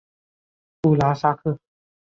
[0.81, 1.59] 布拉萨克。